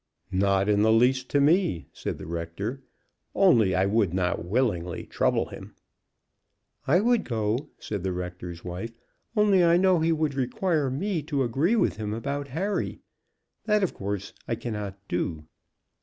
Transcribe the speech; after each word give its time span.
"Not 0.31 0.67
in 0.67 0.81
the 0.81 0.91
least 0.91 1.29
to 1.29 1.39
me," 1.39 1.85
said 1.93 2.17
the 2.17 2.25
rector; 2.25 2.81
"only 3.35 3.75
I 3.75 3.85
would 3.85 4.15
not 4.15 4.43
willingly 4.43 5.03
trouble 5.05 5.49
him." 5.49 5.75
"I 6.87 6.99
would 6.99 7.23
go," 7.23 7.69
said 7.77 8.01
the 8.01 8.11
rector's 8.11 8.65
wife, 8.65 8.93
"only 9.37 9.63
I 9.63 9.77
know 9.77 9.99
he 9.99 10.11
would 10.11 10.33
require 10.33 10.89
me 10.89 11.21
to 11.27 11.43
agree 11.43 11.75
with 11.75 11.97
him 11.97 12.15
about 12.15 12.47
Harry. 12.47 12.97
That, 13.65 13.83
of 13.83 13.93
course, 13.93 14.33
I 14.47 14.55
cannot 14.55 14.97
do." 15.07 15.43